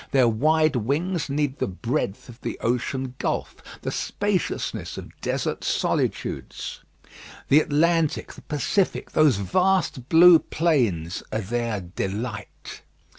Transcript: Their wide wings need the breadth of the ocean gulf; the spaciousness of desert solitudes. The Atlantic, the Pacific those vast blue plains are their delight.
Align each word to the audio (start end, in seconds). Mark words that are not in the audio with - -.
Their 0.13 0.27
wide 0.27 0.75
wings 0.77 1.29
need 1.29 1.59
the 1.59 1.67
breadth 1.67 2.27
of 2.27 2.41
the 2.41 2.57
ocean 2.61 3.13
gulf; 3.19 3.57
the 3.83 3.91
spaciousness 3.91 4.97
of 4.97 5.11
desert 5.21 5.63
solitudes. 5.63 6.79
The 7.49 7.59
Atlantic, 7.61 8.33
the 8.33 8.41
Pacific 8.41 9.11
those 9.11 9.35
vast 9.37 10.09
blue 10.09 10.39
plains 10.39 11.21
are 11.31 11.37
their 11.41 11.81
delight. 11.81 12.81